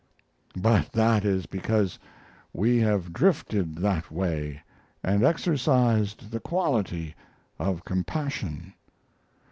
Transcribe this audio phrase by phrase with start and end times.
[0.59, 1.99] but that is because
[2.53, 4.59] we have drifted that way
[5.03, 7.13] and exercised the quality
[7.59, 8.73] of compassion.